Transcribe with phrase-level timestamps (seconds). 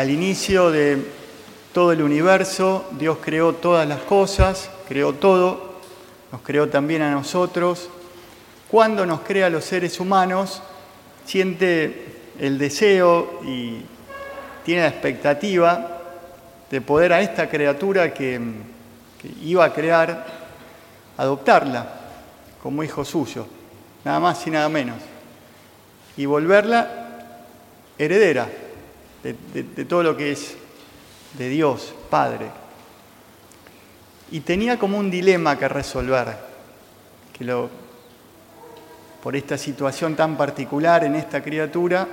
[0.00, 0.96] al inicio de
[1.74, 5.74] todo el universo, Dios creó todas las cosas, creó todo,
[6.32, 7.90] nos creó también a nosotros.
[8.70, 10.62] Cuando nos crea a los seres humanos,
[11.26, 13.82] siente el deseo y
[14.64, 16.00] tiene la expectativa
[16.70, 18.40] de poder a esta criatura que,
[19.20, 20.26] que iba a crear,
[21.18, 21.86] adoptarla
[22.62, 23.46] como hijo suyo,
[24.02, 24.96] nada más y nada menos,
[26.16, 26.88] y volverla
[27.98, 28.48] heredera
[29.22, 30.56] de, todo lo que es
[31.36, 32.46] de Dios, Padre.
[34.30, 36.36] Y tenía como un dilema que resolver,
[37.36, 37.68] que
[39.22, 42.06] por esta situación tan particular en esta criatura,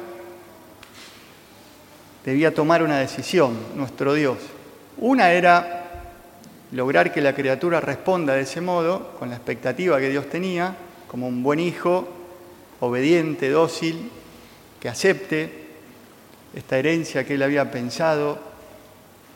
[2.26, 4.38] debía tomar una decisión, nuestro Dios.
[4.98, 5.78] Una era
[6.72, 10.76] lograr que la criatura responda de ese modo, con la expectativa que Dios tenía,
[11.08, 12.08] como un buen hijo,
[12.82, 14.12] obediente, dócil,
[14.80, 15.67] que acepte
[16.54, 18.40] esta herencia que él había pensado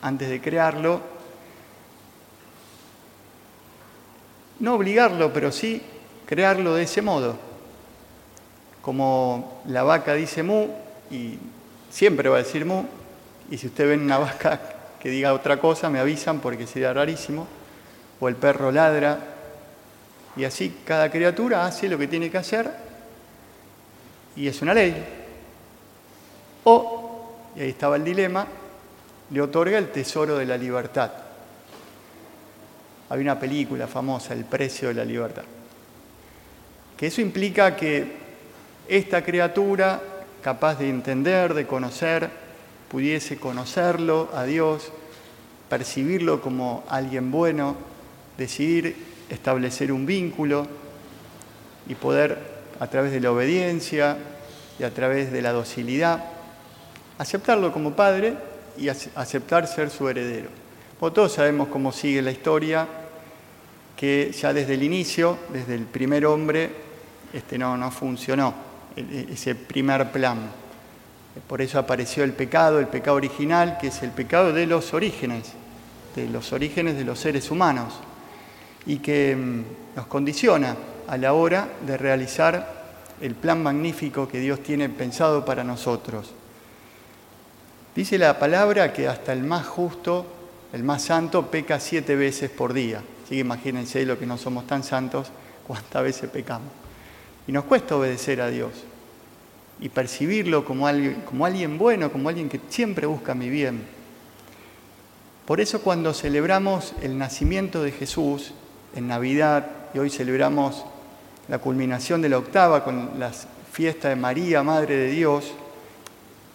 [0.02, 1.02] antes de crearlo,
[4.60, 5.82] no obligarlo, pero sí
[6.26, 7.38] crearlo de ese modo.
[8.82, 10.68] Como la vaca dice mu,
[11.10, 11.38] y
[11.92, 12.86] siempre va a decir mu,
[13.50, 14.60] y si usted ven una vaca
[15.00, 17.48] que diga otra cosa, me avisan porque sería rarísimo,
[18.20, 19.20] o el perro ladra,
[20.36, 22.72] y así cada criatura hace lo que tiene que hacer,
[24.36, 25.21] y es una ley.
[27.56, 28.48] Y ahí estaba el dilema,
[29.30, 31.12] le otorga el tesoro de la libertad.
[33.10, 35.44] Hay una película famosa, El precio de la libertad.
[36.96, 38.16] Que eso implica que
[38.88, 40.02] esta criatura,
[40.42, 42.30] capaz de entender, de conocer,
[42.90, 44.92] pudiese conocerlo a Dios,
[45.70, 47.76] percibirlo como alguien bueno,
[48.38, 48.96] decidir
[49.30, 50.68] establecer un vínculo
[51.88, 52.38] y poder,
[52.80, 54.18] a través de la obediencia
[54.80, 56.24] y a través de la docilidad,
[57.22, 58.34] aceptarlo como padre
[58.78, 60.50] y aceptar ser su heredero.
[61.00, 62.88] todos sabemos cómo sigue la historia,
[63.96, 66.72] que ya desde el inicio, desde el primer hombre,
[67.32, 68.56] este no, no funcionó
[68.96, 70.40] e, ese primer plan.
[71.48, 75.54] Por eso apareció el pecado, el pecado original, que es el pecado de los orígenes,
[76.16, 77.94] de los orígenes de los seres humanos,
[78.88, 80.76] y que mm, nos condiciona
[81.08, 82.82] a la hora de realizar
[83.22, 86.34] el plan magnífico que Dios tiene pensado para nosotros.
[87.96, 90.26] Dice la palabra que hasta el más justo,
[90.72, 93.00] el más santo, peca siete veces por día.
[93.24, 95.30] Así que imagínense lo que no somos tan santos,
[95.68, 96.70] cuántas veces pecamos.
[97.48, 98.72] Y nos cuesta obedecer a Dios
[99.80, 103.82] y percibirlo como alguien, como alguien bueno, como alguien que siempre busca mi bien.
[105.46, 108.54] Por eso cuando celebramos el nacimiento de Jesús
[108.96, 110.86] en Navidad, y hoy celebramos
[111.48, 113.32] la culminación de la octava con la
[113.72, 115.52] fiesta de María, Madre de Dios,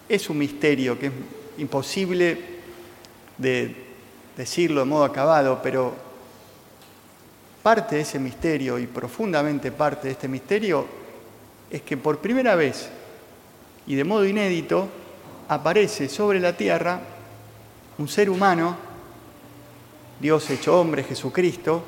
[0.09, 1.13] es un misterio que es
[1.57, 2.37] imposible
[3.37, 3.75] de
[4.35, 5.93] decirlo de modo acabado, pero
[7.63, 10.85] parte de ese misterio y profundamente parte de este misterio
[11.69, 12.89] es que por primera vez
[13.85, 14.87] y de modo inédito
[15.49, 17.01] aparece sobre la tierra
[17.97, 18.77] un ser humano,
[20.19, 21.83] Dios hecho hombre, Jesucristo,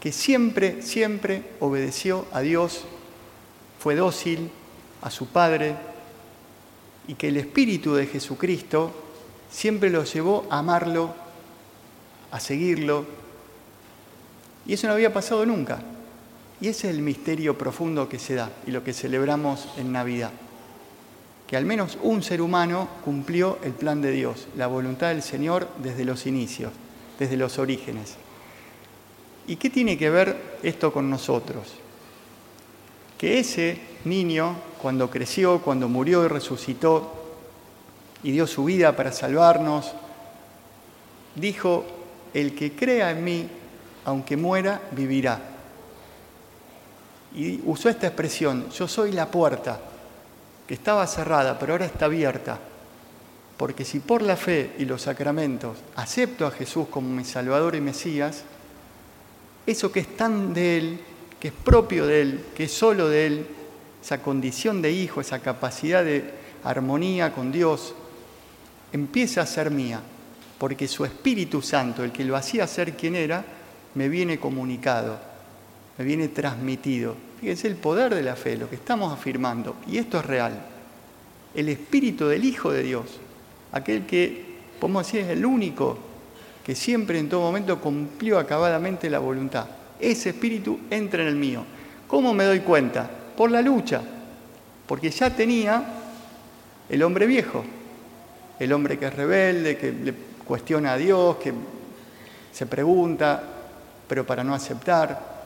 [0.00, 2.84] que siempre, siempre obedeció a Dios,
[3.78, 4.50] fue dócil
[5.02, 5.74] a su Padre,
[7.08, 8.92] y que el Espíritu de Jesucristo
[9.50, 11.14] siempre lo llevó a amarlo,
[12.30, 13.06] a seguirlo.
[14.66, 15.82] Y eso no había pasado nunca.
[16.60, 20.32] Y ese es el misterio profundo que se da y lo que celebramos en Navidad.
[21.46, 25.66] Que al menos un ser humano cumplió el plan de Dios, la voluntad del Señor
[25.82, 26.72] desde los inicios,
[27.18, 28.16] desde los orígenes.
[29.46, 31.72] ¿Y qué tiene que ver esto con nosotros?
[33.16, 37.14] Que ese niño, cuando creció, cuando murió y resucitó
[38.22, 39.92] y dio su vida para salvarnos,
[41.34, 41.84] dijo,
[42.34, 43.48] el que crea en mí,
[44.04, 45.40] aunque muera, vivirá.
[47.34, 49.80] Y usó esta expresión, yo soy la puerta,
[50.66, 52.58] que estaba cerrada, pero ahora está abierta.
[53.56, 57.80] Porque si por la fe y los sacramentos acepto a Jesús como mi Salvador y
[57.80, 58.44] Mesías,
[59.66, 61.00] eso que es tan de Él,
[61.40, 63.46] que es propio de Él, que es solo de Él,
[64.02, 66.24] esa condición de hijo, esa capacidad de
[66.64, 67.94] armonía con Dios,
[68.92, 70.00] empieza a ser mía,
[70.58, 73.44] porque su Espíritu Santo, el que lo hacía ser quien era,
[73.94, 75.18] me viene comunicado,
[75.98, 77.14] me viene transmitido.
[77.40, 80.66] Fíjense el poder de la fe, lo que estamos afirmando, y esto es real.
[81.54, 83.06] El Espíritu del Hijo de Dios,
[83.72, 85.98] aquel que, podemos decir, es el único
[86.64, 89.66] que siempre en todo momento cumplió acabadamente la voluntad.
[89.98, 91.64] Ese Espíritu entra en el mío.
[92.06, 93.10] ¿Cómo me doy cuenta?
[93.38, 94.02] Por la lucha,
[94.84, 95.80] porque ya tenía
[96.88, 97.64] el hombre viejo,
[98.58, 100.12] el hombre que es rebelde, que le
[100.44, 101.52] cuestiona a Dios, que
[102.50, 103.40] se pregunta,
[104.08, 105.38] pero para no aceptar.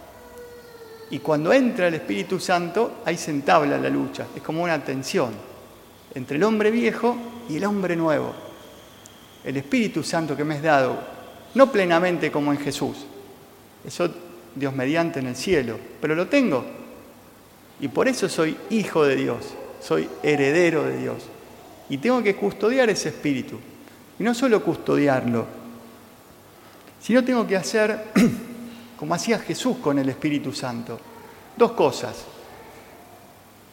[1.10, 5.34] Y cuando entra el Espíritu Santo, ahí se entabla la lucha, es como una tensión
[6.14, 7.14] entre el hombre viejo
[7.50, 8.32] y el hombre nuevo.
[9.44, 10.96] El Espíritu Santo que me es dado,
[11.56, 13.04] no plenamente como en Jesús,
[13.84, 14.08] eso
[14.54, 16.80] Dios mediante en el cielo, pero lo tengo.
[17.82, 19.44] Y por eso soy hijo de Dios,
[19.82, 21.24] soy heredero de Dios.
[21.88, 23.58] Y tengo que custodiar ese espíritu.
[24.20, 25.46] Y no solo custodiarlo,
[27.00, 28.12] sino tengo que hacer
[28.96, 30.96] como hacía Jesús con el Espíritu Santo.
[31.56, 32.24] Dos cosas.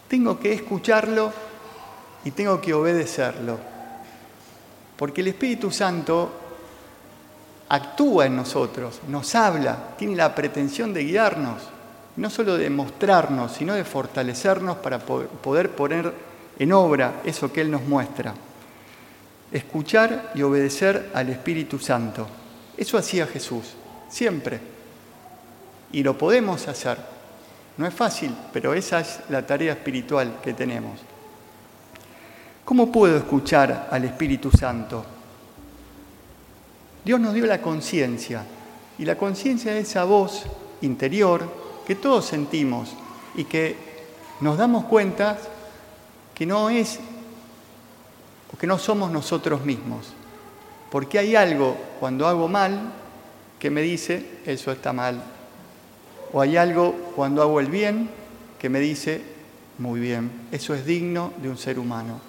[0.07, 1.31] Tengo que escucharlo
[2.25, 3.59] y tengo que obedecerlo.
[4.97, 6.31] Porque el Espíritu Santo
[7.69, 11.61] actúa en nosotros, nos habla, tiene la pretensión de guiarnos,
[12.19, 16.13] no solo de mostrarnos, sino de fortalecernos para poder poner
[16.59, 18.33] en obra eso que Él nos muestra.
[19.53, 22.27] Escuchar y obedecer al Espíritu Santo.
[22.75, 23.73] Eso hacía Jesús,
[24.09, 24.59] siempre.
[25.93, 26.97] Y lo podemos hacer.
[27.77, 30.99] No es fácil, pero esa es la tarea espiritual que tenemos.
[32.65, 35.05] ¿Cómo puedo escuchar al Espíritu Santo?
[37.05, 38.43] Dios nos dio la conciencia
[38.97, 40.43] y la conciencia es esa voz
[40.81, 42.91] interior que todos sentimos
[43.33, 43.75] y que
[44.41, 45.39] nos damos cuenta
[46.35, 46.99] que no es
[48.53, 50.13] o que no somos nosotros mismos.
[50.91, 52.93] Porque hay algo cuando hago mal
[53.57, 55.19] que me dice eso está mal.
[56.31, 58.07] O hay algo cuando hago el bien
[58.59, 59.23] que me dice
[59.79, 62.21] muy bien, eso es digno de un ser humano.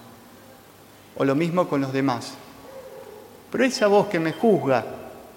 [1.17, 2.33] O lo mismo con los demás.
[3.51, 4.83] Pero esa voz que me juzga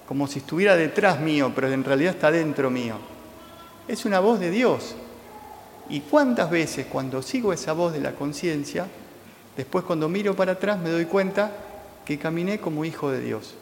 [0.07, 2.95] como si estuviera detrás mío, pero en realidad está dentro mío,
[3.87, 4.95] es una voz de Dios.
[5.89, 8.87] Y cuántas veces cuando sigo esa voz de la conciencia,
[9.55, 11.51] después cuando miro para atrás me doy cuenta
[12.03, 13.55] que caminé como hijo de Dios.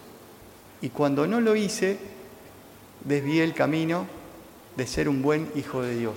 [0.82, 1.98] Y cuando no lo hice,
[3.04, 4.06] desvié el camino
[4.76, 6.16] de ser un buen hijo de Dios.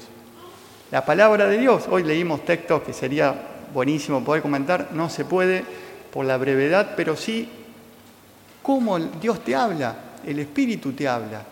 [0.90, 3.34] La palabra de Dios, hoy leímos textos que sería
[3.74, 5.64] buenísimo poder comentar, no se puede
[6.12, 7.48] por la brevedad, pero sí
[8.62, 11.42] cómo Dios te habla, el Espíritu te habla.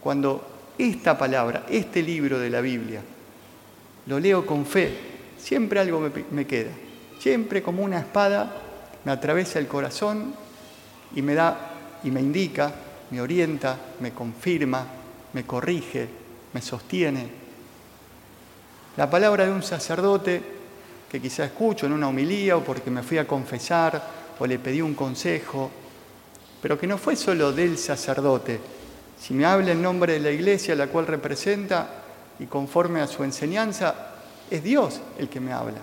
[0.00, 3.02] Cuando esta palabra, este libro de la Biblia,
[4.06, 4.96] lo leo con fe,
[5.36, 6.70] siempre algo me, queda.
[7.18, 8.50] Siempre como una espada
[9.04, 10.34] me atraviesa el corazón
[11.14, 11.72] y me da
[12.04, 12.72] y me indica,
[13.10, 14.86] me orienta, me confirma,
[15.32, 16.08] me corrige,
[16.52, 17.28] me sostiene.
[18.96, 20.40] La palabra de un sacerdote
[21.10, 24.00] que quizá escucho en una homilía o porque me fui a confesar
[24.38, 25.70] o le pedí un consejo
[26.60, 28.58] pero que no fue solo del sacerdote.
[29.20, 31.88] Si me habla en nombre de la iglesia, la cual representa,
[32.38, 33.94] y conforme a su enseñanza,
[34.50, 35.78] es Dios el que me habla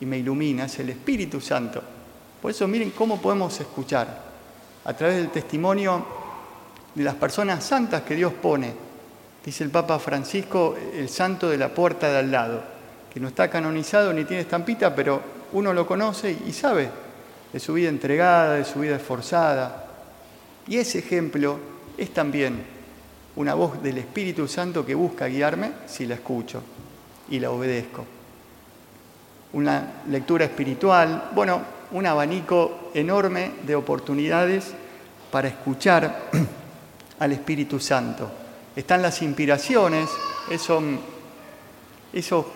[0.00, 1.82] y me ilumina, es el Espíritu Santo.
[2.40, 4.24] Por eso miren cómo podemos escuchar
[4.84, 6.04] a través del testimonio
[6.94, 8.72] de las personas santas que Dios pone.
[9.44, 12.62] Dice el Papa Francisco, el santo de la puerta de al lado,
[13.12, 15.20] que no está canonizado ni tiene estampita, pero
[15.52, 16.90] uno lo conoce y sabe
[17.52, 19.86] de su vida entregada, de su vida esforzada.
[20.66, 21.58] Y ese ejemplo
[21.96, 22.62] es también
[23.36, 26.62] una voz del Espíritu Santo que busca guiarme si la escucho
[27.28, 28.04] y la obedezco.
[29.52, 31.60] Una lectura espiritual, bueno,
[31.92, 34.72] un abanico enorme de oportunidades
[35.30, 36.30] para escuchar
[37.18, 38.30] al Espíritu Santo.
[38.74, 40.08] Están las inspiraciones,
[40.50, 40.82] esos,
[42.12, 42.46] esos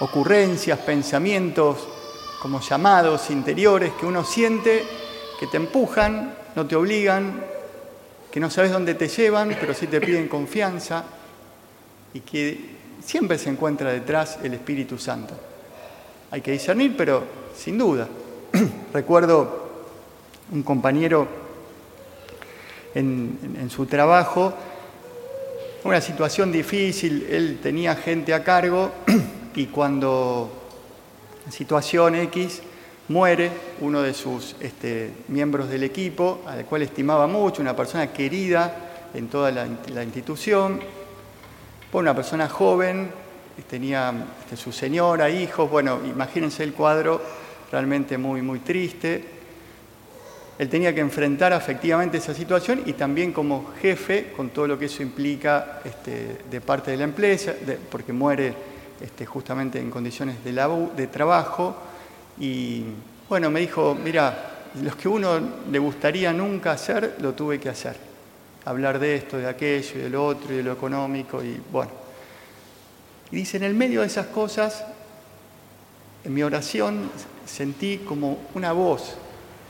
[0.00, 1.88] ocurrencias, pensamientos
[2.40, 4.84] como llamados interiores que uno siente
[5.38, 7.53] que te empujan, no te obligan,
[8.34, 11.04] que no sabes dónde te llevan, pero sí te piden confianza
[12.12, 12.58] y que
[13.00, 15.34] siempre se encuentra detrás el Espíritu Santo.
[16.32, 17.22] Hay que discernir, pero
[17.56, 18.08] sin duda.
[18.92, 19.70] Recuerdo
[20.50, 21.28] un compañero
[22.92, 24.52] en, en su trabajo,
[25.84, 28.90] una situación difícil, él tenía gente a cargo
[29.54, 30.50] y cuando
[31.50, 32.62] situación X,
[33.08, 39.08] muere uno de sus este, miembros del equipo, al cual estimaba mucho, una persona querida
[39.12, 40.80] en toda la, institución,
[41.90, 43.10] por una persona joven,
[43.68, 47.20] tenía este, su señora, hijos, bueno, imagínense el cuadro
[47.70, 49.24] realmente muy, muy triste.
[50.58, 54.86] Él tenía que enfrentar efectivamente esa situación y también como jefe, con todo lo que
[54.86, 57.54] eso implica este, de parte de la empresa,
[57.90, 58.54] porque muere
[59.26, 61.76] justamente en condiciones de trabajo.
[62.38, 62.84] Y
[63.28, 67.96] bueno, me dijo, mira, los que uno le gustaría nunca hacer, lo tuve que hacer.
[68.64, 71.92] Hablar de esto, de aquello, y de lo otro, y de lo económico, y bueno.
[73.30, 74.84] Y dice, en el medio de esas cosas,
[76.24, 77.10] en mi oración
[77.46, 79.16] sentí como una voz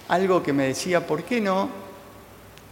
[0.08, 1.68] algo que me decía, ¿por qué no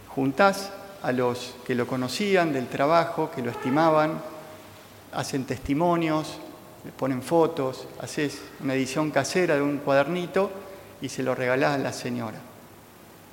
[0.09, 0.71] juntás
[1.01, 4.21] a los que lo conocían del trabajo, que lo estimaban,
[5.11, 6.37] hacen testimonios,
[6.85, 10.51] le ponen fotos, haces una edición casera de un cuadernito
[11.01, 12.39] y se lo regalás a la señora.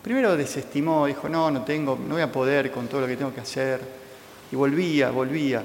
[0.02, 3.34] Primero desestimó, dijo, no, no tengo, no voy a poder con todo lo que tengo
[3.34, 3.80] que hacer.
[4.50, 5.62] Y volvía, volvía,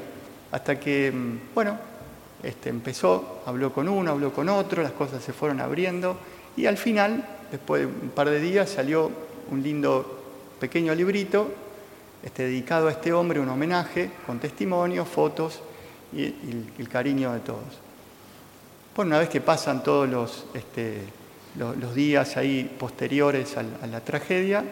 [0.51, 1.77] hasta que, mm, bueno,
[2.43, 6.17] este, empezó, habló con uno, habló con otro, las cosas se fueron abriendo
[6.57, 9.09] y al final, después de un par de días, salió
[9.49, 10.23] un lindo
[10.59, 11.49] pequeño librito
[12.23, 15.61] este, dedicado a este hombre, un homenaje con testimonios, fotos
[16.13, 16.33] y,
[16.77, 17.85] el cariño de todos.
[18.95, 21.01] Bueno, una vez que pasan todos los, este,
[21.57, 24.63] los, días ahí posteriores a, la tragedia,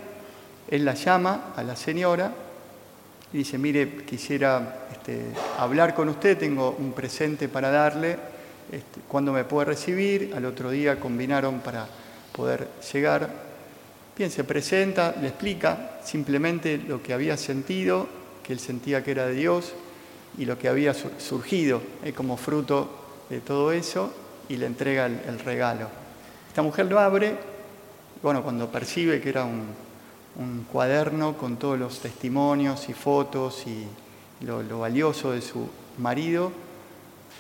[0.70, 2.32] él la llama a la señora
[3.34, 5.26] y dice, mire, quisiera este,
[5.58, 8.18] hablar con usted, tengo un presente para darle,
[8.72, 10.34] este, ¿cuándo me puede recibir?
[10.36, 11.88] Al otro día combinaron para
[12.32, 13.30] poder llegar.
[14.16, 18.08] Bien, se presenta, le explica simplemente lo que había sentido,
[18.42, 19.74] que él sentía que era de Dios
[20.38, 22.90] y lo que había surgido eh, como fruto
[23.30, 24.12] de todo eso
[24.50, 25.88] y le entrega el regalo.
[26.54, 27.36] Esta mujer lo abre,
[28.22, 33.88] bueno, cuando percibe que era un, cuaderno con todos los testimonios y fotos y
[34.46, 36.52] lo, valioso de su marido,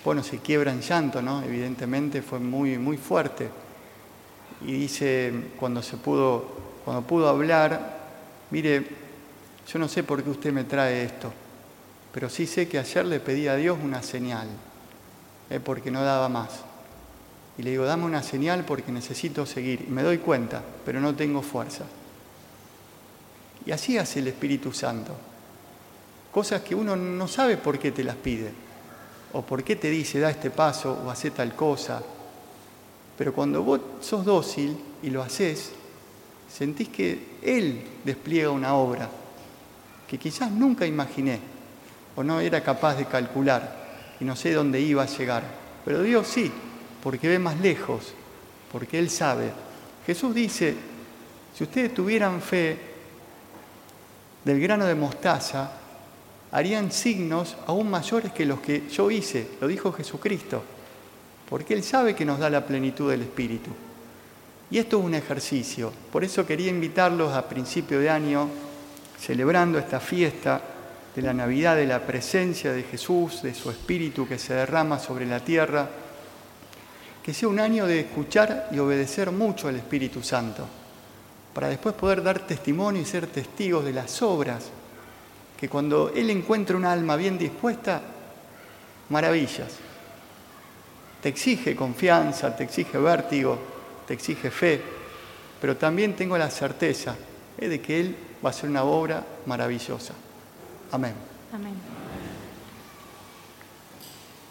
[0.03, 1.43] bueno, se quiebra en llanto, ¿no?
[1.43, 3.50] Evidentemente fue muy, muy fuerte.
[4.65, 6.43] Y dice, cuando se pudo,
[6.83, 8.00] cuando pudo hablar,
[8.50, 8.85] mire,
[9.71, 11.31] yo no sé por qué usted me trae esto,
[12.13, 14.48] pero sí sé que ayer le pedí a Dios una señal,
[15.50, 15.60] ¿eh?
[15.60, 16.51] porque no daba más.
[17.58, 19.86] Y le digo, dame una señal porque necesito seguir.
[19.88, 21.86] Y me doy cuenta, pero no tengo fuerza.
[23.65, 25.15] Y así hace el Espíritu Santo.
[26.32, 28.51] Cosas que uno no sabe por qué te las pide,
[29.34, 32.01] o por qué te dice, da este paso o hace tal cosa.
[33.17, 35.72] Pero cuando vos sos dócil y lo haces,
[36.51, 39.10] sentís que Él despliega una obra
[40.08, 41.52] que quizás nunca imaginé
[42.15, 43.84] o no era capaz de calcular
[44.20, 45.43] y no sé dónde iba a llegar.
[45.84, 46.51] Pero Dios sí,
[47.01, 48.13] porque ve más lejos,
[48.72, 49.51] porque Él sabe.
[50.05, 50.75] Jesús dice,
[51.53, 52.77] si ustedes tuvieran fe
[54.43, 55.72] del grano de mostaza
[56.51, 60.63] harían signos aún mayores que los que yo hice, lo dijo Jesucristo,
[61.50, 63.72] porque Él sabe que nos da la plenitud del Espíritu.
[64.70, 68.48] Y esto es un ejercicio, por eso quería invitarlos a principio de año,
[69.20, 70.62] celebrando esta fiesta
[71.15, 75.25] de la Navidad, de la presencia de Jesús, de su Espíritu que se derrama sobre
[75.25, 75.89] la tierra,
[77.22, 80.67] que sea un año de escuchar y obedecer mucho al Espíritu Santo
[81.53, 84.65] para después poder dar testimonio y ser testigos de las obras,
[85.60, 88.01] que cuando Él encuentra un alma bien dispuesta,
[89.10, 89.72] maravillas.
[91.22, 93.58] Te exige confianza, te exige vértigo,
[94.08, 94.82] te exige fe,
[95.62, 97.15] pero también tengo la certeza
[97.58, 100.13] de que Él va a hacer una obra maravillosa.
[100.93, 101.15] Amém.
[101.51, 101.92] Amém.